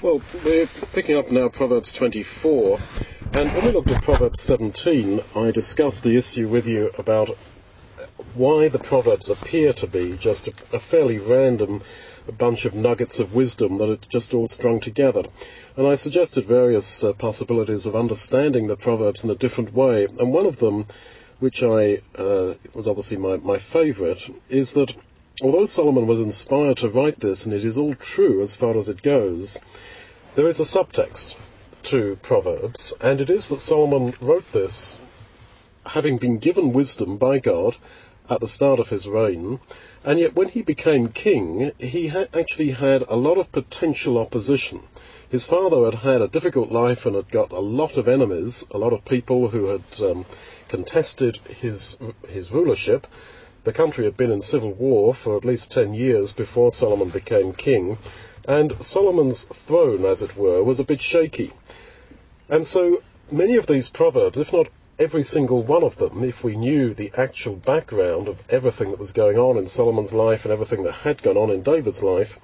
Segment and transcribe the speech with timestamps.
[0.00, 2.78] Well, we're picking up now Proverbs 24,
[3.32, 7.36] and when we looked at Proverbs 17, I discussed the issue with you about
[8.34, 11.82] why the Proverbs appear to be just a, a fairly random
[12.30, 15.24] bunch of nuggets of wisdom that are just all strung together.
[15.76, 20.32] And I suggested various uh, possibilities of understanding the Proverbs in a different way, and
[20.32, 20.86] one of them,
[21.40, 24.94] which I uh, was obviously my, my favourite, is that
[25.40, 28.88] although Solomon was inspired to write this, and it is all true as far as
[28.88, 29.58] it goes,
[30.34, 31.36] there is a subtext
[31.84, 34.98] to Proverbs, and it is that Solomon wrote this
[35.86, 37.76] having been given wisdom by God
[38.28, 39.58] at the start of his reign,
[40.04, 44.80] and yet when he became king, he ha- actually had a lot of potential opposition.
[45.30, 48.78] His father had had a difficult life and had got a lot of enemies, a
[48.78, 50.26] lot of people who had um,
[50.68, 51.96] contested his
[52.28, 53.06] his rulership,
[53.68, 57.52] the country had been in civil war for at least ten years before Solomon became
[57.52, 57.98] king,
[58.46, 61.52] and Solomon's throne, as it were, was a bit shaky.
[62.48, 66.56] And so many of these proverbs, if not every single one of them, if we
[66.56, 70.84] knew the actual background of everything that was going on in Solomon's life and everything
[70.84, 72.38] that had gone on in David's life,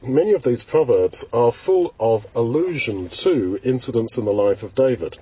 [0.00, 5.18] many of these proverbs are full of allusion to incidents in the life of David,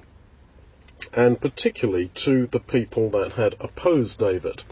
[1.15, 4.63] and particularly to the people that had opposed David.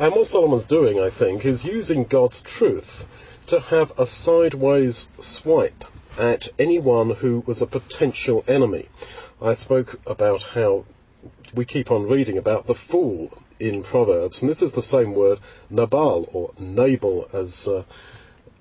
[0.00, 3.08] And what Solomon's doing, I think, is using God's truth
[3.48, 5.84] to have a sideways swipe
[6.16, 8.86] at anyone who was a potential enemy.
[9.42, 10.84] I spoke about how
[11.52, 15.40] we keep on reading about the fool in Proverbs, and this is the same word,
[15.68, 17.82] Nabal, or Nabal, as uh,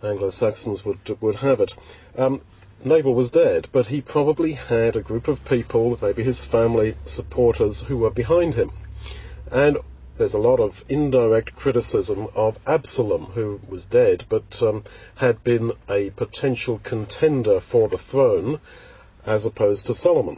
[0.02, 1.76] Anglo-Saxons would, would have it.
[2.18, 2.42] Um,
[2.84, 7.84] Nabal was dead, but he probably had a group of people, maybe his family, supporters,
[7.84, 8.72] who were behind him.
[9.52, 9.78] And
[10.18, 14.84] there's a lot of indirect criticism of Absalom, who was dead but um,
[15.16, 18.60] had been a potential contender for the throne
[19.26, 20.38] as opposed to Solomon.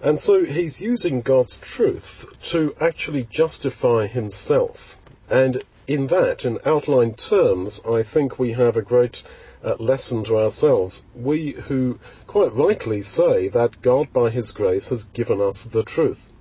[0.00, 4.98] And so he's using God's truth to actually justify himself.
[5.28, 9.22] And in that, in outlined terms, I think we have a great
[9.64, 11.04] uh, lesson to ourselves.
[11.14, 16.31] We who quite rightly say that God, by his grace, has given us the truth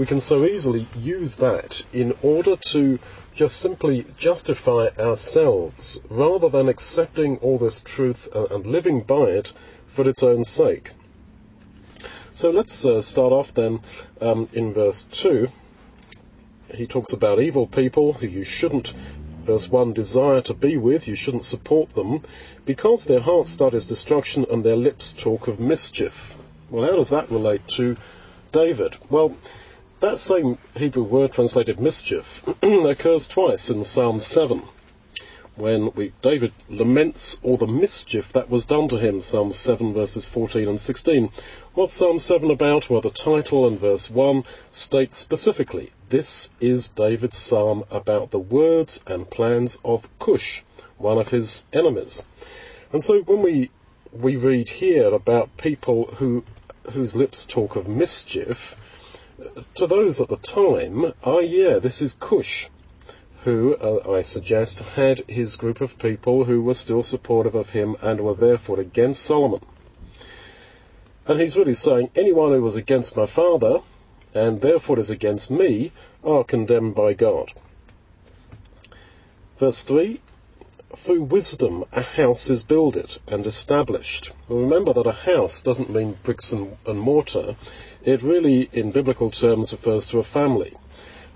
[0.00, 2.98] we can so easily use that in order to
[3.34, 9.52] just simply justify ourselves rather than accepting all this truth and living by it
[9.88, 10.92] for its own sake.
[12.32, 13.80] So let's uh, start off then
[14.22, 15.48] um, in verse 2.
[16.72, 18.94] He talks about evil people who you shouldn't,
[19.42, 22.22] verse 1, desire to be with, you shouldn't support them,
[22.64, 26.38] because their heart studies destruction and their lips talk of mischief.
[26.70, 27.98] Well, how does that relate to
[28.50, 28.96] David?
[29.10, 29.36] Well,
[30.00, 34.62] that same Hebrew word translated mischief occurs twice in Psalm 7
[35.56, 40.26] when we, David laments all the mischief that was done to him, Psalm 7 verses
[40.26, 41.30] 14 and 16.
[41.74, 42.88] What's Psalm 7 about?
[42.88, 49.02] Well, the title and verse 1 state specifically, this is David's psalm about the words
[49.06, 50.64] and plans of Cush,
[50.96, 52.22] one of his enemies.
[52.92, 53.70] And so when we,
[54.12, 56.42] we read here about people who,
[56.92, 58.76] whose lips talk of mischief,
[59.74, 62.68] to those at the time, ah, yeah, this is Cush,
[63.44, 67.96] who, uh, I suggest, had his group of people who were still supportive of him
[68.02, 69.60] and were therefore against Solomon.
[71.26, 73.80] And he's really saying, anyone who was against my father,
[74.34, 75.92] and therefore is against me,
[76.24, 77.52] are condemned by God.
[79.58, 80.20] Verse 3,
[80.96, 84.32] through wisdom a house is builded and established.
[84.48, 87.56] Well, remember that a house doesn't mean bricks and, and mortar.
[88.02, 90.72] It really, in biblical terms, refers to a family.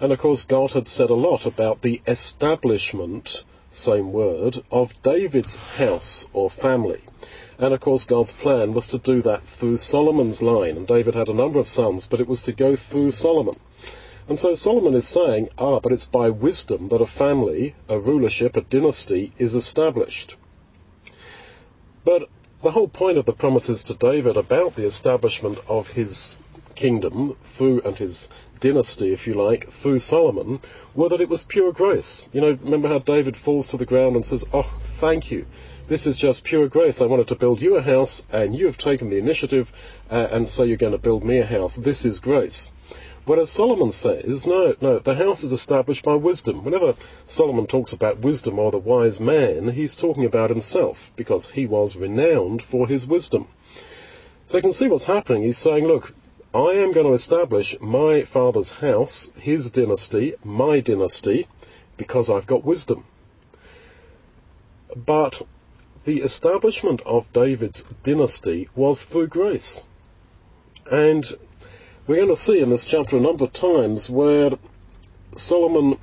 [0.01, 5.57] And of course, God had said a lot about the establishment, same word, of David's
[5.57, 7.03] house or family.
[7.59, 10.79] And of course, God's plan was to do that through Solomon's line.
[10.79, 13.57] And David had a number of sons, but it was to go through Solomon.
[14.27, 18.57] And so Solomon is saying, ah, but it's by wisdom that a family, a rulership,
[18.57, 20.37] a dynasty is established.
[22.07, 22.31] But
[22.63, 26.39] the whole point of the promises to David about the establishment of his
[26.75, 28.29] kingdom through, and his
[28.61, 30.61] dynasty, if you like, through Solomon,
[30.95, 32.29] were that it was pure grace.
[32.33, 34.63] You know, remember how David falls to the ground and says, oh,
[34.97, 35.47] thank you.
[35.87, 37.03] This is just pure grace.
[37.03, 39.71] I wanted to build you a house, and you have taken the initiative,
[40.11, 41.77] uh, and so you're going to build me a house.
[41.77, 42.71] This is grace.
[43.27, 46.63] Whereas Solomon says, no, no, the house is established by wisdom.
[46.63, 46.95] Whenever
[47.25, 51.97] Solomon talks about wisdom or the wise man, he's talking about himself, because he was
[51.97, 53.49] renowned for his wisdom.
[54.47, 55.43] So you can see what's happening.
[55.43, 56.13] He's saying, look,
[56.55, 61.49] I am going to establish my father's house, his dynasty, my dynasty,
[61.97, 63.05] because I've got wisdom.
[64.95, 65.43] But
[66.05, 69.85] the establishment of David's dynasty was through grace.
[70.89, 71.27] And
[72.07, 74.53] we're going to see in this chapter a number of times where
[75.35, 75.99] Solomon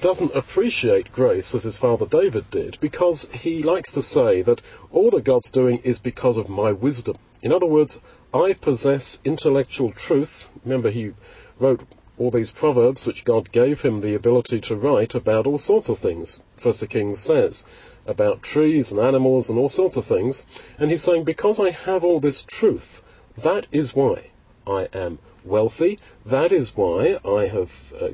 [0.00, 5.10] doesn't appreciate grace as his father David did because he likes to say that all
[5.10, 7.18] that God's doing is because of my wisdom.
[7.42, 8.00] In other words,
[8.34, 10.48] I possess intellectual truth.
[10.64, 11.12] Remember, he
[11.58, 11.82] wrote
[12.16, 15.98] all these proverbs which God gave him the ability to write about all sorts of
[15.98, 16.40] things.
[16.56, 17.66] First Kings says
[18.06, 20.46] about trees and animals and all sorts of things.
[20.78, 23.02] And he's saying, because I have all this truth,
[23.36, 24.30] that is why
[24.66, 25.98] I am wealthy.
[26.24, 28.08] That is why I have uh,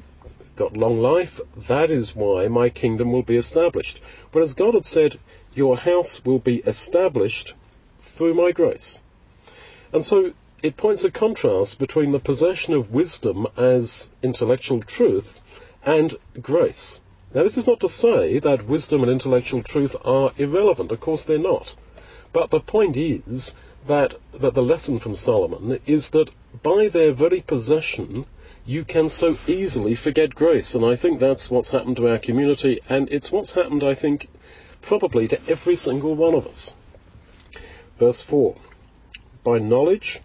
[0.56, 1.40] got long life.
[1.56, 4.00] That is why my kingdom will be established.
[4.32, 5.20] Whereas God had said,
[5.54, 7.54] your house will be established
[7.98, 9.02] through my grace.
[9.92, 10.32] And so
[10.62, 15.40] it points a contrast between the possession of wisdom as intellectual truth
[15.84, 17.00] and grace.
[17.34, 20.92] Now this is not to say that wisdom and intellectual truth are irrelevant.
[20.92, 21.74] Of course they're not.
[22.32, 23.54] But the point is
[23.86, 26.30] that, that the lesson from Solomon is that
[26.62, 28.26] by their very possession,
[28.66, 30.74] you can so easily forget grace.
[30.74, 34.28] And I think that's what's happened to our community, and it's what's happened, I think,
[34.82, 36.74] probably to every single one of us.
[37.96, 38.54] Verse 4
[39.48, 40.20] By knowledge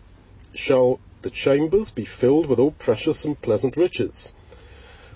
[0.53, 4.33] shall the chambers be filled with all precious and pleasant riches.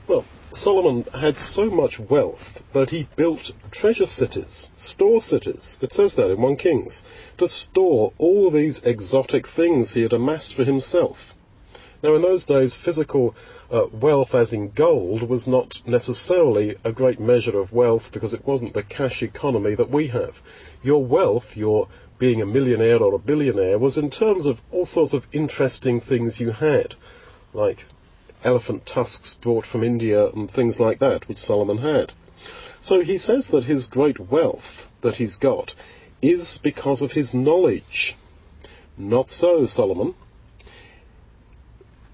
[0.07, 0.24] Well,
[0.54, 6.31] Solomon had so much wealth that he built treasure cities, store cities, it says that
[6.31, 7.04] in 1 Kings,
[7.38, 11.36] to store all these exotic things he had amassed for himself.
[12.03, 13.35] Now, in those days, physical
[13.71, 18.45] uh, wealth, as in gold, was not necessarily a great measure of wealth because it
[18.45, 20.41] wasn't the cash economy that we have.
[20.83, 21.88] Your wealth, your
[22.19, 26.39] being a millionaire or a billionaire, was in terms of all sorts of interesting things
[26.39, 26.94] you had,
[27.51, 27.85] like
[28.43, 32.13] elephant tusks brought from India and things like that, which Solomon had.
[32.79, 35.73] So he says that his great wealth that he's got
[36.21, 38.15] is because of his knowledge.
[38.97, 40.13] Not so, Solomon.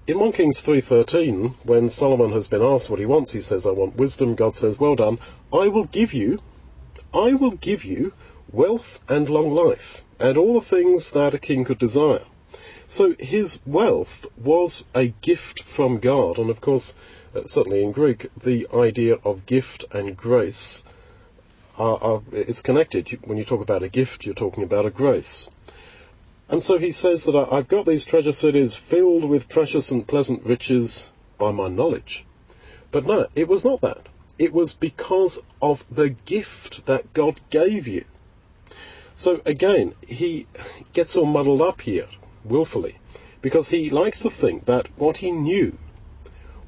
[0.06, 3.70] In 1 Kings 3.13, when Solomon has been asked what he wants, he says, I
[3.70, 4.34] want wisdom.
[4.34, 5.18] God says, well done.
[5.50, 6.40] I will give you,
[7.14, 8.12] I will give you
[8.52, 12.20] wealth and long life, and all the things that a king could desire.
[12.84, 16.94] So his wealth was a gift from God, and of course,
[17.34, 20.84] uh, certainly in Greek, the idea of gift and grace
[21.78, 23.20] are, are, is connected.
[23.24, 25.48] When you talk about a gift, you're talking about a grace.
[26.54, 30.46] And so he says that I've got these treasure cities filled with precious and pleasant
[30.46, 32.24] riches by my knowledge.
[32.92, 34.08] But no, it was not that.
[34.38, 38.04] It was because of the gift that God gave you.
[39.16, 40.46] So again, he
[40.92, 42.06] gets all muddled up here,
[42.44, 42.98] willfully,
[43.42, 45.76] because he likes to think that what he knew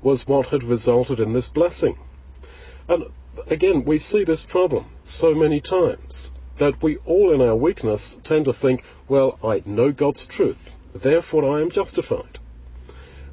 [0.02, 1.96] was what had resulted in this blessing.
[2.88, 3.04] And
[3.46, 8.46] again, we see this problem so many times that we all in our weakness tend
[8.46, 12.38] to think, well, I know God's truth, therefore I am justified.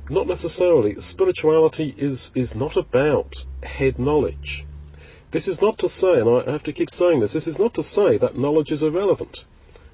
[0.10, 0.98] Not necessarily.
[0.98, 4.66] Spirituality is, is not about head knowledge.
[5.31, 7.74] This is not to say, and I have to keep saying this, this is not
[7.75, 9.46] to say that knowledge is irrelevant.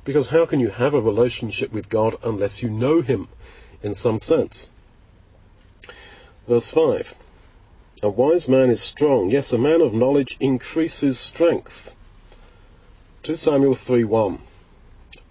[0.04, 3.28] Because how can you have a relationship with God unless you know Him
[3.84, 4.70] in some sense?
[6.48, 7.14] Verse 5.
[8.02, 9.30] A wise man is strong.
[9.30, 11.94] Yes, a man of knowledge increases strength.
[13.30, 14.40] 2 Samuel 3.1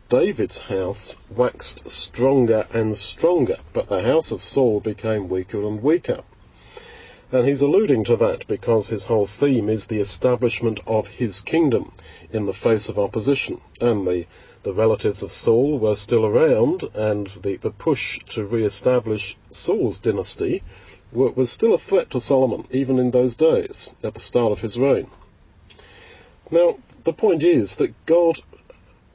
[0.09, 6.23] David's house waxed stronger and stronger, but the house of Saul became weaker and weaker.
[7.33, 11.91] And he's alluding to that because his whole theme is the establishment of his kingdom
[12.31, 13.61] in the face of opposition.
[13.81, 14.27] And the,
[14.63, 20.63] the relatives of Saul were still around, and the, the push to re-establish Saul's dynasty
[21.11, 24.79] was still a threat to Solomon, even in those days, at the start of his
[24.79, 25.11] reign.
[26.53, 28.41] Now, the point is that God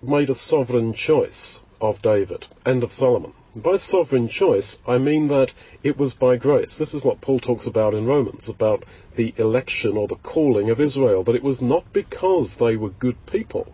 [0.02, 3.34] made a sovereign choice of David and of Solomon.
[3.56, 6.78] By sovereign choice, I mean that it was by grace.
[6.78, 8.84] This is what Paul talks about in Romans, about
[9.16, 13.26] the election or the calling of Israel, that it was not because they were good
[13.28, 13.72] people.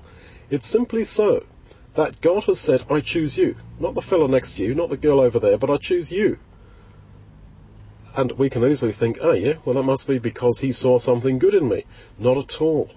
[0.50, 1.46] It's simply so
[1.94, 3.56] that God has said, I choose you.
[3.80, 6.40] Not the fellow next to you, not the girl over there, but I choose you.
[8.16, 11.40] And we can easily think, oh yeah, well that must be because he saw something
[11.40, 11.86] good in me.
[12.18, 12.90] Not at all.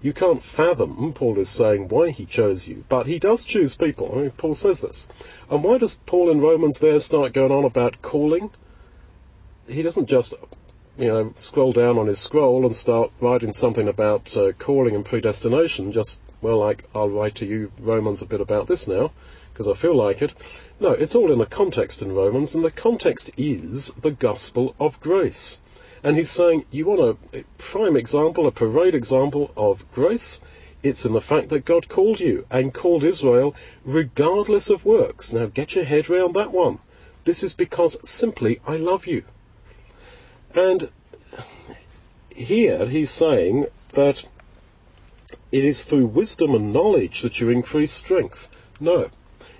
[0.00, 4.12] You can't fathom, Paul is saying, why he chose you, but he does choose people.
[4.12, 5.08] I mean, Paul says this.
[5.50, 8.50] And why does Paul in Romans there start going on about calling?
[9.66, 10.34] He doesn't just,
[10.96, 15.04] you know, scroll down on his scroll and start writing something about uh, calling and
[15.04, 19.10] predestination, just, well, like, I'll write to you, Romans, a bit about this now,
[19.52, 20.32] because I feel like it.
[20.78, 25.00] No, it's all in a context in Romans, and the context is the gospel of
[25.00, 25.60] grace.
[26.02, 30.40] And he's saying, you want a prime example, a parade example of grace?
[30.82, 35.32] It's in the fact that God called you and called Israel regardless of works.
[35.32, 36.78] Now get your head round that one.
[37.24, 39.24] This is because simply I love you.
[40.54, 40.88] And
[42.30, 44.24] here he's saying that
[45.50, 48.48] it is through wisdom and knowledge that you increase strength.
[48.78, 49.10] No.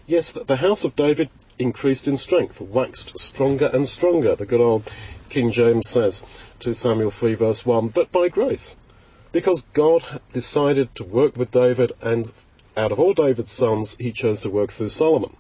[0.07, 1.29] Yes, the house of David
[1.59, 4.89] increased in strength, waxed stronger and stronger, the good old
[5.29, 6.25] King James says,
[6.61, 8.77] 2 Samuel 3 verse 1, but by grace.
[9.31, 12.33] Because God decided to work with David, and
[12.77, 15.37] out of all David's sons, he chose to work through Solomon.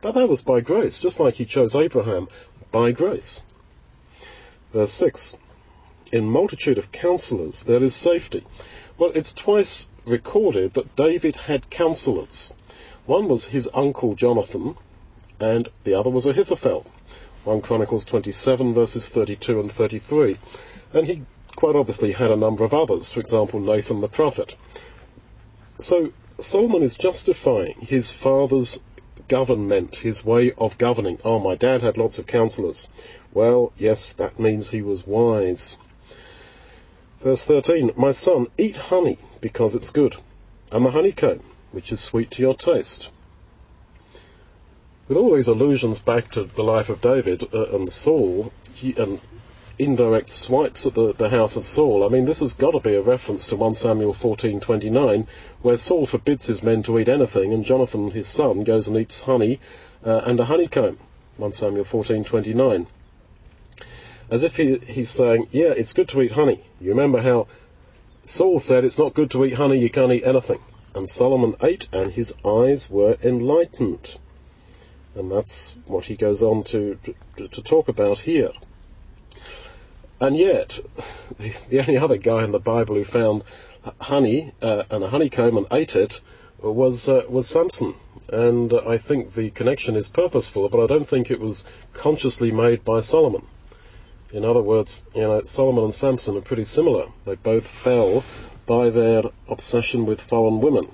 [0.00, 2.28] But that was by grace, just like he chose Abraham,
[2.70, 3.44] by grace.
[4.72, 5.36] Verse 6.
[6.12, 8.44] In multitude of counselors there is safety.
[8.98, 12.52] Well, it's twice recorded that David had counselors.
[13.06, 14.76] One was his uncle Jonathan,
[15.40, 16.86] and the other was Ahithophel.
[17.44, 20.38] 1 Chronicles 27 verses 32 and 33.
[20.92, 21.22] And he
[21.56, 24.56] quite obviously had a number of others, for example, Nathan the prophet.
[25.78, 28.80] So Solomon is justifying his father's
[29.28, 31.18] government, his way of governing.
[31.24, 32.88] Oh, my dad had lots of counselors.
[33.32, 35.76] Well, yes, that means he was wise.
[37.20, 40.16] Verse 13, My son, eat honey, because it's good,
[40.70, 43.10] and the honeycomb, which is sweet to your taste.
[45.12, 49.20] With all these allusions back to the life of David uh, and Saul, he, and
[49.78, 52.94] indirect swipes at the, the house of Saul, I mean, this has got to be
[52.94, 55.26] a reference to 1 Samuel 14:29,
[55.60, 59.20] where Saul forbids his men to eat anything, and Jonathan, his son, goes and eats
[59.20, 59.60] honey
[60.02, 60.98] uh, and a honeycomb.
[61.36, 62.86] 1 Samuel 14:29.
[64.30, 66.64] As if he, he's saying, yeah, it's good to eat honey.
[66.80, 67.48] You remember how
[68.24, 70.60] Saul said it's not good to eat honey, you can't eat anything.
[70.94, 74.16] And Solomon ate, and his eyes were enlightened.
[75.14, 76.98] And that's what he goes on to,
[77.36, 78.50] to, to talk about here.
[80.20, 80.80] And yet,
[81.68, 83.42] the, only other guy in the Bible who found
[84.00, 86.20] honey uh, and a honeycomb and ate it
[86.60, 87.94] was uh, was Samson.
[88.28, 92.84] And I think the connection is purposeful, but I don't think it was consciously made
[92.84, 93.46] by Solomon.
[94.32, 97.08] In other words, you know, Solomon and Samson are pretty similar.
[97.24, 98.24] They both fell
[98.64, 100.88] by their obsession with foreign women.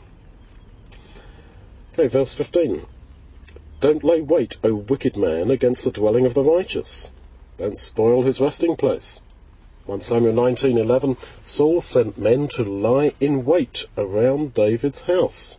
[1.92, 2.86] Okay, verse 15.
[3.80, 7.10] Don't lay wait, O wicked man, against the dwelling of the righteous.
[7.58, 9.20] Don't spoil his resting place.
[9.86, 15.58] 1 Samuel 19:11 Saul sent men to lie in wait around David's house.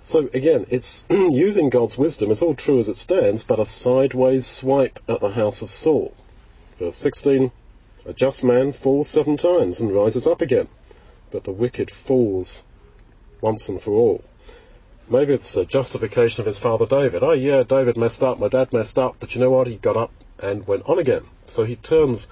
[0.00, 2.30] So again, it's using God's wisdom.
[2.30, 6.14] It's all true as it stands, but a sideways swipe at the house of Saul.
[6.78, 7.50] Verse 16,
[8.04, 10.68] a just man falls seven times and rises up again,
[11.32, 12.62] but the wicked falls
[13.40, 14.22] once and for all.
[15.08, 17.22] Maybe it's a justification of his father David.
[17.22, 19.68] Oh yeah, David messed up, my dad messed up, but you know what?
[19.68, 20.10] He got up
[20.40, 21.22] and went on again.
[21.46, 22.28] So he turns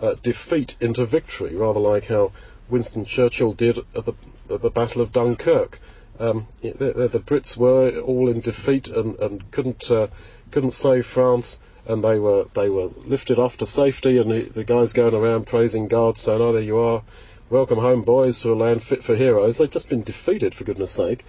[0.00, 2.32] uh, defeat into victory, rather like how
[2.68, 4.12] Winston Churchill did at the,
[4.50, 5.80] at the Battle of Dunkirk.
[6.20, 10.08] Um, the, the, Brits were all in defeat and, and couldn't uh,
[10.50, 14.18] couldn't save France, and they were they were lifted off to safety.
[14.18, 17.02] And the, the guys going around praising God, saying, "Oh, there you are,
[17.50, 20.90] welcome home, boys, to a land fit for heroes." They've just been defeated, for goodness'
[20.90, 21.24] sake,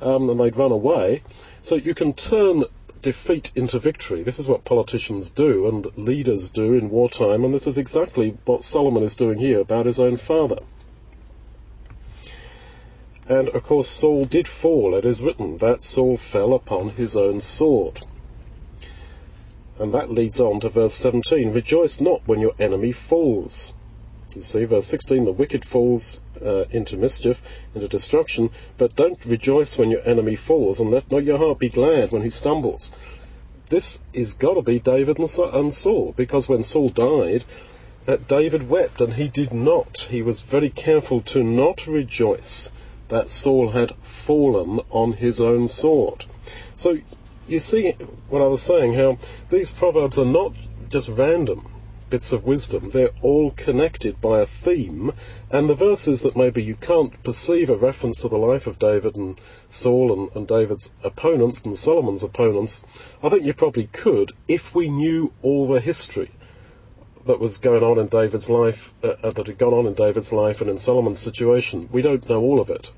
[0.00, 1.22] um, and they'd run away.
[1.60, 2.64] So you can turn
[3.02, 4.22] defeat into victory.
[4.22, 8.64] This is what politicians do and leaders do in wartime, and this is exactly what
[8.64, 10.58] Solomon is doing here about his own father.
[13.28, 14.94] And of course, Saul did fall.
[14.94, 18.00] It is written that Saul fell upon his own sword.
[19.78, 23.74] And that leads on to verse 17 Rejoice not when your enemy falls.
[24.34, 27.42] You see, verse 16 the wicked falls uh, into mischief,
[27.74, 31.70] into destruction, but don't rejoice when your enemy falls, and let not your heart be
[31.70, 32.92] glad when he stumbles.
[33.70, 37.44] This is got to be David and Saul, because when Saul died,
[38.06, 40.08] uh, David wept, and he did not.
[40.10, 42.70] He was very careful to not rejoice
[43.08, 46.26] that Saul had fallen on his own sword.
[46.76, 46.98] So
[47.46, 47.92] you see
[48.28, 49.18] what I was saying, how
[49.48, 50.54] these proverbs are not
[50.90, 51.66] just random
[52.10, 52.90] bits of wisdom.
[52.90, 55.12] They're all connected by a theme,
[55.50, 59.16] and the verses that maybe you can't perceive a reference to the life of David
[59.16, 62.84] and Saul and, and David's opponents and Solomon's opponents,
[63.22, 66.30] I think you probably could if we knew all the history
[67.26, 70.32] that was going on in David's life, uh, uh, that had gone on in David's
[70.32, 71.88] life and in Solomon's situation.
[71.92, 72.90] We don't know all of it.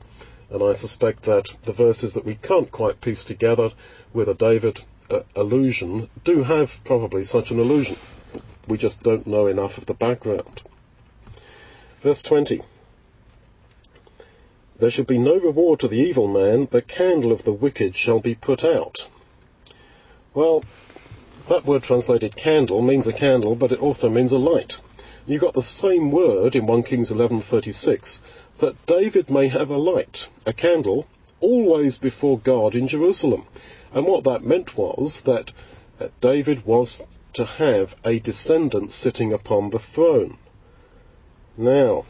[0.50, 3.70] And I suspect that the verses that we can't quite piece together
[4.12, 7.96] with a David uh, allusion do have probably such an allusion.
[8.70, 10.62] We just don't know enough of the background.
[12.02, 12.62] Verse 20.
[14.78, 18.20] There shall be no reward to the evil man, the candle of the wicked shall
[18.20, 19.08] be put out.
[20.34, 20.62] Well,
[21.48, 24.78] that word translated candle means a candle, but it also means a light.
[25.26, 28.20] You've got the same word in 1 Kings 11:36
[28.58, 31.08] that David may have a light, a candle,
[31.40, 33.46] always before God in Jerusalem.
[33.92, 35.50] And what that meant was that
[36.20, 37.02] David was
[37.34, 40.38] to have a descendant sitting upon the throne.
[41.56, 42.04] Now,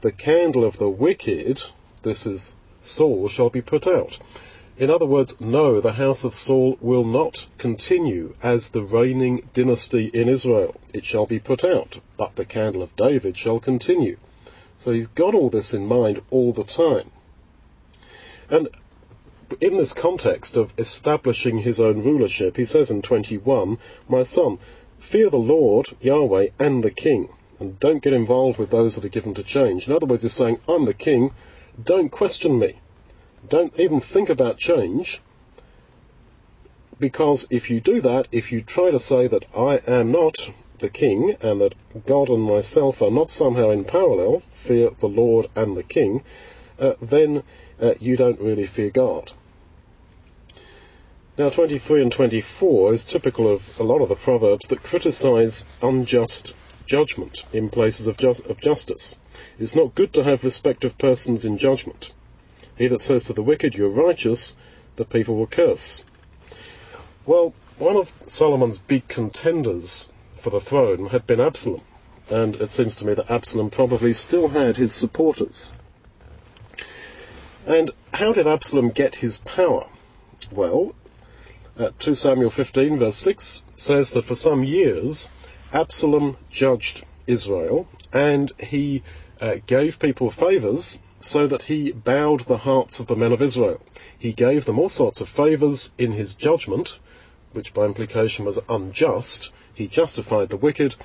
[0.00, 1.62] the candle of the wicked,
[2.02, 4.18] this is Saul, shall be put out.
[4.78, 10.06] In other words, no, the house of Saul will not continue as the reigning dynasty
[10.06, 10.76] in Israel.
[10.94, 14.18] It shall be put out, but the candle of David shall continue.
[14.76, 17.10] So he's got all this in mind all the time.
[18.48, 18.68] And
[19.60, 23.78] in this context of establishing his own rulership, he says in 21,
[24.08, 24.58] My son,
[24.98, 29.08] fear the Lord, Yahweh, and the king, and don't get involved with those that are
[29.08, 29.88] given to change.
[29.88, 31.30] In other words, he's saying, I'm the king,
[31.82, 32.80] don't question me.
[33.48, 35.20] Don't even think about change.
[36.98, 40.50] Because if you do that, if you try to say that I am not
[40.80, 41.74] the king and that
[42.06, 46.22] God and myself are not somehow in parallel, fear the Lord and the king,
[46.78, 47.42] uh, then
[47.80, 49.32] uh, you don't really fear God.
[51.38, 56.52] Now, 23 and 24 is typical of a lot of the proverbs that criticize unjust
[56.84, 59.16] judgment in places of, ju- of justice.
[59.56, 62.10] It's not good to have respect of persons in judgment.
[62.76, 64.56] He that says to the wicked, You're righteous,
[64.96, 66.04] the people will curse.
[67.24, 71.82] Well, one of Solomon's big contenders for the throne had been Absalom,
[72.28, 75.70] and it seems to me that Absalom probably still had his supporters.
[77.64, 79.86] And how did Absalom get his power?
[80.50, 80.96] Well,
[81.78, 85.30] 2 Samuel 15 verse 6 says that for some years
[85.72, 89.04] Absalom judged Israel and he
[89.40, 93.80] uh, gave people favors so that he bowed the hearts of the men of Israel.
[94.18, 96.98] He gave them all sorts of favors in his judgment,
[97.52, 99.52] which by implication was unjust.
[99.72, 100.96] He justified the wicked,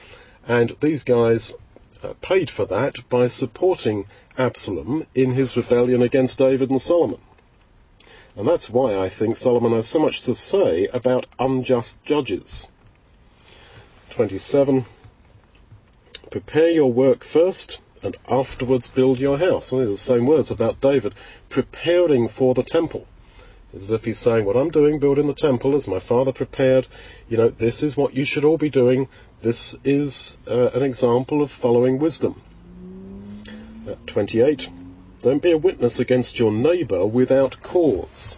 [0.47, 1.53] and these guys
[2.01, 4.05] uh, paid for that by supporting
[4.39, 7.19] Absalom in his rebellion against David and Solomon.
[8.35, 12.67] And that's why I think Solomon has so much to say about unjust judges.
[14.11, 14.85] 27.
[16.31, 19.71] Prepare your work first, and afterwards build your house.
[19.71, 21.13] Well, the same words about David
[21.49, 23.07] preparing for the temple.
[23.75, 26.87] As if he's saying, what I'm doing, building the temple, as my father prepared,
[27.27, 29.07] you know, this is what you should all be doing.
[29.41, 32.41] This is uh, an example of following wisdom.
[33.87, 34.69] Uh, 28.
[35.23, 38.37] Don't be a witness against your neighbour without cause.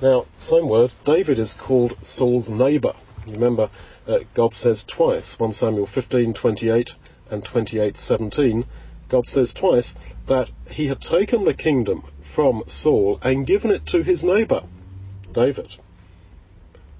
[0.00, 2.94] Now, same word, David is called Saul's neighbour.
[3.26, 3.70] Remember,
[4.06, 6.94] uh, God says twice, 1 Samuel 15:28
[7.28, 8.66] and 28:17,
[9.08, 9.96] God says twice
[10.28, 14.62] that he had taken the kingdom from Saul and given it to his neighbor,
[15.32, 15.74] David.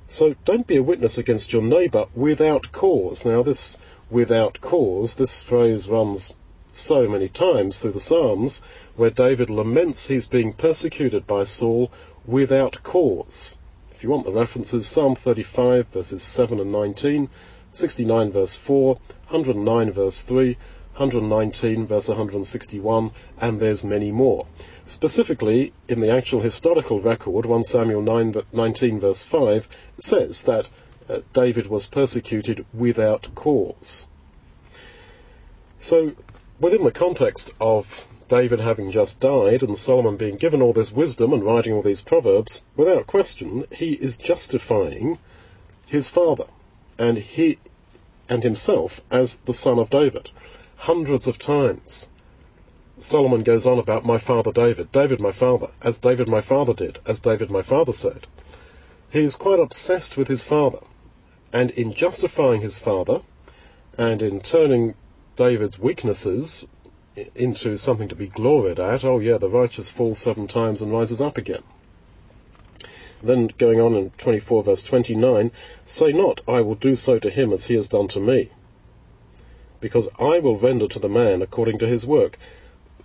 [0.07, 3.25] So don't be a witness against your neighbor without cause.
[3.25, 3.79] Now this
[4.11, 6.35] without cause, this phrase runs
[6.77, 8.61] so many times through the Psalms
[8.97, 11.91] where David laments he's being persecuted by Saul
[12.27, 13.57] without cause.
[13.93, 17.31] If you want the references, Psalm 35 verses 7 and 19,
[17.73, 18.95] 69 verse 4,
[19.29, 20.57] 109 verse 3,
[20.97, 24.47] 119 verse 161, and there's many more.
[24.85, 30.69] Specifically, in the actual historical record, 1 Samuel 9, 19 verse 5 says that
[31.09, 34.07] uh, David was persecuted without cause.
[35.77, 36.12] So,
[36.59, 41.33] within the context of David having just died and Solomon being given all this wisdom
[41.33, 45.19] and writing all these proverbs, without question, he is justifying
[45.87, 46.47] his father
[46.99, 47.59] and he
[48.29, 50.31] and himself as the son of David.
[50.77, 52.11] Hundreds of times
[52.99, 56.99] Solomon goes on about my father David, David my father, as David my father did,
[57.05, 58.27] as David my father said.
[59.11, 60.81] He is quite obsessed with his father,
[61.53, 63.21] and in justifying his father,
[63.99, 64.95] and in turning
[65.37, 66.68] David's weaknesses
[67.35, 71.20] into something to be gloried at, oh yeah, the righteous falls seven times and rises
[71.20, 71.62] up again.
[73.22, 75.51] Then going on in 24 verse 29,
[75.85, 78.51] say not, I will do so to him as he has done to me,
[79.81, 82.38] because I will render to the man according to his work.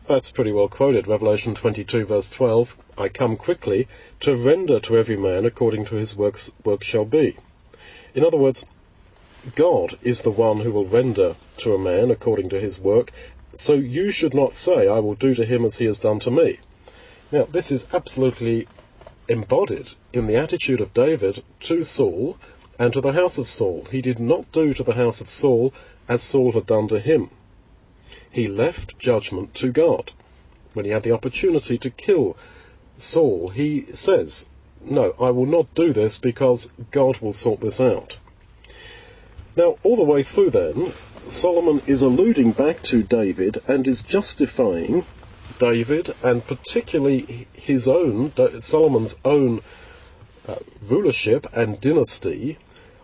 [0.07, 3.87] That's pretty well quoted, Revelation 22 verse 12, I come quickly
[4.21, 7.37] to render to every man according to his works, work shall be.
[8.13, 8.65] In other words,
[9.55, 13.11] God is the one who will render to a man according to his work,
[13.55, 16.29] so you should not say, I will do to him as he has done to
[16.29, 16.59] me.
[17.31, 18.67] Now, this is absolutely
[19.27, 22.37] embodied in the attitude of David to Saul
[22.77, 23.87] and to the house of Saul.
[23.89, 25.73] He did not do to the house of Saul
[26.07, 27.31] as Saul had done to him.
[28.29, 30.11] He left judgment to God.
[30.73, 32.37] When he had the opportunity to kill
[32.95, 34.47] Saul, he says,
[34.81, 38.17] No, I will not do this because God will sort this out.
[39.55, 40.93] Now, all the way through then,
[41.27, 45.05] Solomon is alluding back to David and is justifying
[45.59, 49.61] David and particularly his own, Solomon's own
[50.47, 52.57] uh, rulership and dynasty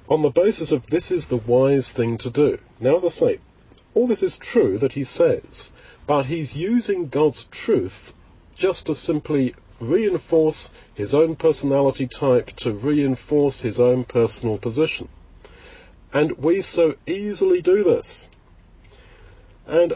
[0.09, 2.57] on the basis of this is the wise thing to do.
[2.79, 3.39] Now, as I say,
[3.93, 5.73] all this is true that he says,
[6.05, 8.13] but he's using God's truth
[8.55, 15.09] just to simply reinforce his own personality type, to reinforce his own personal position.
[16.13, 18.29] And we so easily do this.
[19.65, 19.93] And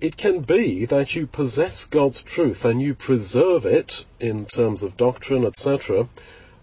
[0.00, 4.96] it can be that you possess God's truth and you preserve it in terms of
[4.96, 6.08] doctrine, etc.,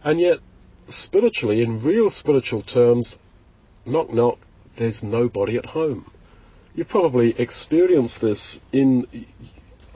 [0.03, 0.39] and yet
[0.85, 3.19] spiritually, in real spiritual terms,
[3.85, 4.37] knock knock,
[4.75, 6.11] there's nobody at home.
[6.75, 9.25] You probably experienced this in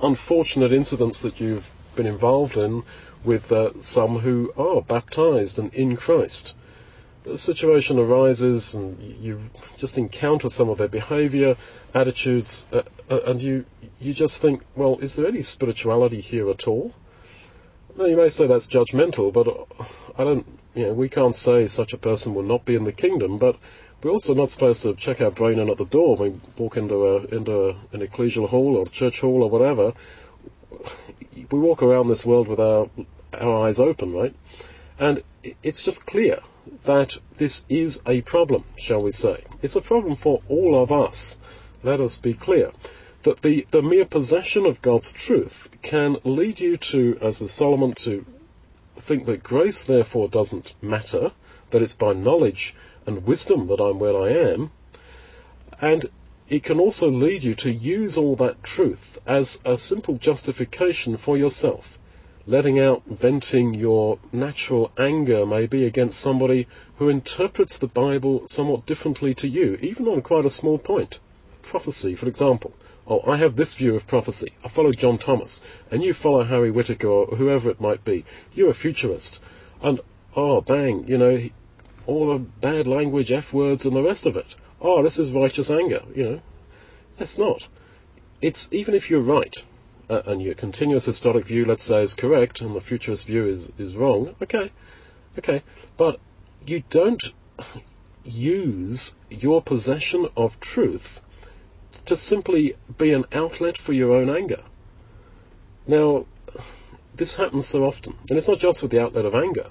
[0.02, 2.84] unfortunate incidents that you've been involved in
[3.24, 6.56] with uh, some who are baptized and in Christ.
[7.28, 9.42] The situation arises and you
[9.76, 11.58] just encounter some of their behavior,
[11.94, 13.66] attitudes, uh, uh, and you,
[14.00, 16.94] you just think, well, is there any spirituality here at all?
[17.98, 19.46] Now, you may say that's judgmental, but
[20.18, 22.94] I don't, you know, we can't say such a person will not be in the
[22.94, 23.58] kingdom, but
[24.02, 26.78] we're also not supposed to check our brain in at the door when we walk
[26.78, 29.94] into a, into a, an ecclesial hall or church hall or whatever.
[31.52, 32.90] We walk around this world with our,
[33.34, 34.34] our eyes open, right?
[35.00, 35.24] And
[35.64, 36.40] it's just clear
[36.84, 39.44] that this is a problem, shall we say.
[39.62, 41.38] It's a problem for all of us.
[41.84, 42.72] Let us be clear
[43.24, 47.94] that the, the mere possession of God's truth can lead you to, as with Solomon,
[47.94, 48.26] to
[48.98, 51.32] think that grace therefore doesn't matter,
[51.70, 52.74] that it's by knowledge
[53.06, 54.72] and wisdom that I'm where I am,
[55.80, 56.10] and
[56.50, 61.38] it can also lead you to use all that truth as a simple justification for
[61.38, 62.00] yourself,
[62.48, 69.36] letting out, venting your natural anger maybe against somebody who interprets the Bible somewhat differently
[69.36, 71.20] to you, even on quite a small point.
[71.62, 72.74] Prophecy, for example.
[73.06, 74.54] Oh, I have this view of prophecy.
[74.64, 78.26] I follow John Thomas, and you follow Harry Whitaker or whoever it might be.
[78.54, 79.40] You're a futurist.
[79.82, 80.00] And,
[80.36, 81.50] oh, bang, you know,
[82.06, 84.56] all the bad language, F words, and the rest of it.
[84.82, 86.42] Oh, this is righteous anger, you know.
[87.20, 87.68] It's not.
[88.42, 89.64] It's, even if you're right,
[90.10, 93.72] uh, and your continuous historic view, let's say, is correct, and the futurist view is,
[93.78, 94.72] is wrong, okay,
[95.38, 95.62] okay,
[95.98, 96.20] but
[96.66, 97.24] you don't
[98.24, 101.22] use your possession of truth
[102.06, 104.62] to simply be an outlet for your own anger.
[105.86, 106.26] Now,
[107.16, 109.68] this happens so often, and it's not just with the outlet of anger.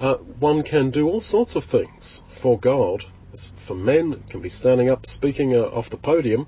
[0.00, 3.04] Uh, one can do all sorts of things for God.
[3.56, 6.46] For men, it can be standing up speaking uh, off the podium.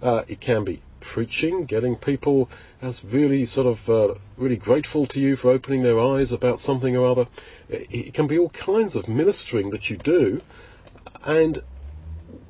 [0.00, 2.48] Uh, it can be preaching, getting people
[2.80, 6.96] as really sort of uh, really grateful to you for opening their eyes about something
[6.96, 7.26] or other.
[7.68, 10.40] It, can be all kinds of ministering that you do,
[11.24, 11.62] and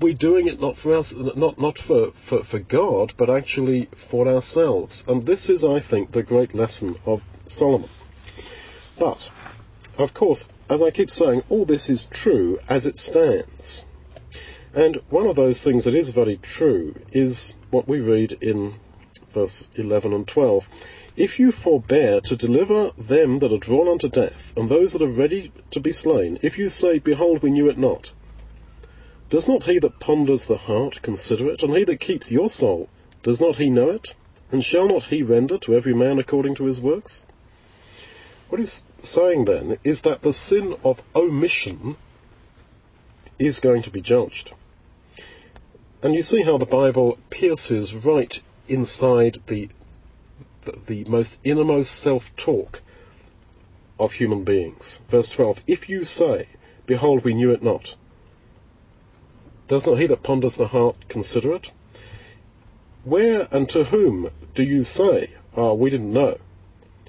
[0.01, 4.29] we're doing it not for us, not not for, for, for God, but actually for
[4.29, 5.05] ourselves.
[5.09, 7.91] And this is, I think, the great lesson of Solomon.
[8.99, 9.31] But,
[9.99, 13.85] of course, as I keep saying, all this is true as it stands.
[14.75, 18.75] And one of those things that is very true is what we read in
[19.33, 20.67] verse 11 and 12.
[21.15, 25.13] If you forbear to deliver them that are drawn unto death, and those that are
[25.13, 28.13] ready to be slain, if you say, Behold, we knew it not,
[29.29, 31.63] does not he that ponders the heart consider it?
[31.63, 32.89] And he that keeps your soul,
[33.23, 34.15] does not he know it?
[34.51, 37.27] And shall not he render to every man according to his works?
[38.49, 41.97] What he's saying then is that the sin of omission
[43.39, 44.53] is going to be judged.
[46.05, 49.69] And you see how the Bible pierces right inside the,
[50.63, 52.83] the, the most innermost self-talk
[54.01, 55.05] of human beings.
[55.09, 56.49] Verse 12, If you say,
[56.87, 57.95] Behold, we knew it not,
[59.69, 61.71] does not he that ponders the heart consider it?
[63.05, 66.39] Where and to whom do you say, Ah, we didn't know?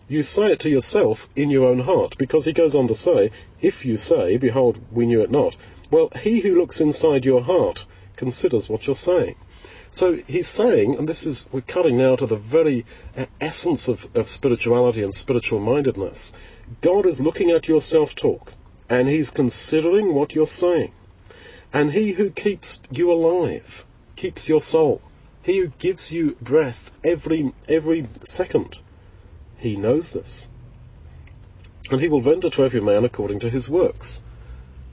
[0.07, 3.31] You say it to yourself in your own heart, because he goes on to say,
[3.59, 5.57] If you say, Behold, we knew it not,
[5.89, 7.87] well, he who looks inside your heart
[8.23, 9.35] considers what you're saying.
[9.91, 14.07] So he's saying, and this is, we're cutting now to the very uh, essence of,
[14.15, 16.33] of spirituality and spiritual mindedness.
[16.81, 18.53] God is looking at your self-talk,
[18.89, 20.93] and he's considering what you're saying.
[21.71, 25.01] And he who keeps you alive, keeps your soul.
[25.43, 28.77] He who gives you breath every, every second.
[29.57, 30.49] He knows this.
[31.91, 34.23] And he will render to every man according to his works.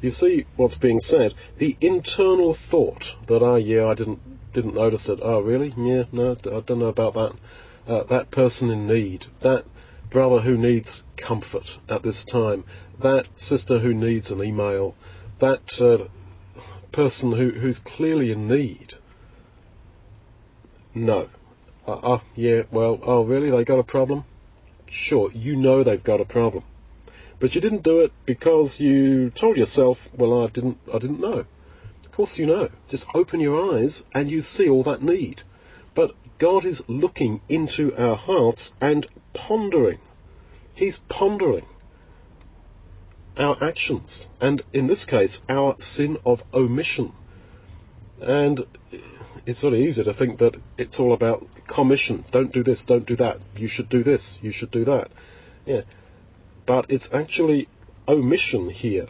[0.00, 1.34] You see what's being said.
[1.58, 5.20] The internal thought that, ah, oh, yeah, I didn't, didn't notice it.
[5.22, 5.74] Oh, really?
[5.76, 7.32] Yeah, no, I don't know about that.
[7.86, 9.26] Uh, that person in need.
[9.40, 9.64] That
[10.08, 12.64] brother who needs comfort at this time.
[12.98, 14.94] That sister who needs an email.
[15.38, 16.08] That uh,
[16.92, 18.94] person who, who's clearly in need?
[20.94, 21.28] No.
[21.86, 24.24] Uh, uh, yeah, well, oh really, they got a problem?
[24.86, 26.64] Sure, you know they've got a problem.
[27.40, 31.46] But you didn't do it because you told yourself, well, I didn't, I didn't know.
[32.04, 32.68] Of course you know.
[32.88, 35.42] Just open your eyes and you see all that need.
[35.94, 39.98] But God is looking into our hearts and pondering.
[40.74, 41.66] He's pondering
[43.36, 47.12] our actions, and in this case, our sin of omission.
[48.20, 48.66] And
[49.46, 52.24] it's very easy to think that it's all about commission.
[52.30, 53.38] Don't do this, don't do that.
[53.56, 55.10] You should do this, you should do that.
[55.64, 55.82] Yeah.
[56.66, 57.68] But it's actually
[58.08, 59.08] omission here,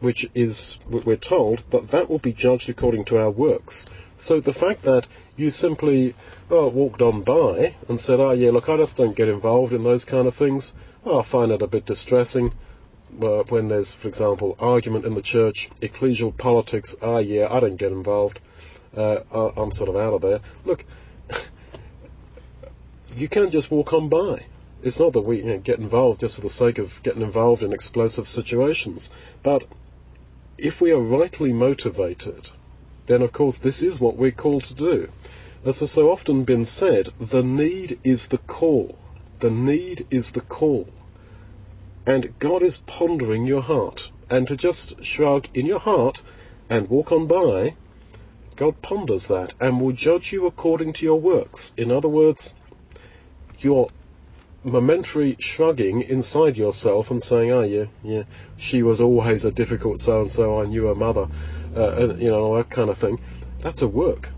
[0.00, 3.86] which is, what we're told, that that will be judged according to our works.
[4.16, 6.14] So the fact that you simply
[6.48, 9.84] well, walked on by and said, oh yeah, look, I just don't get involved in
[9.84, 10.74] those kind of things.
[11.04, 12.52] Oh, I find it a bit distressing
[13.20, 17.76] uh, when there's, for example, argument in the church, ecclesial politics, ah, yeah, I don't
[17.76, 18.38] get involved.
[18.94, 19.20] Uh,
[19.56, 20.40] I'm sort of out of there.
[20.64, 20.84] Look,
[23.16, 24.44] you can't just walk on by.
[24.82, 27.62] It's not that we you know, get involved just for the sake of getting involved
[27.62, 29.10] in explosive situations,
[29.42, 29.64] but
[30.58, 32.50] if we are rightly motivated,
[33.06, 35.08] then of course this is what we're called to do.
[35.64, 38.98] As has so often been said, the need is the call.
[39.38, 40.88] The need is the call.
[42.04, 44.10] And God is pondering your heart.
[44.28, 46.22] And to just shrug in your heart
[46.68, 47.76] and walk on by,
[48.56, 51.72] God ponders that and will judge you according to your works.
[51.76, 52.54] In other words,
[53.60, 53.88] your
[54.64, 58.24] momentary shrugging inside yourself and saying, "Oh yeah, yeah,
[58.56, 60.60] she was always a difficult so and so.
[60.60, 61.28] I knew her mother,
[61.76, 63.20] uh, and you know that kind of thing."
[63.60, 64.30] That's a work,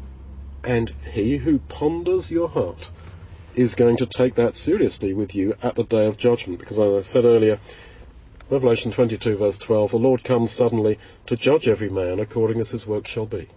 [0.62, 2.90] and he who ponders your heart
[3.54, 6.58] is going to take that seriously with you at the day of judgment.
[6.58, 7.58] Because as I said earlier,
[8.50, 12.86] Revelation 22 verse 12, the Lord comes suddenly to judge every man according as his
[12.86, 13.48] work shall be.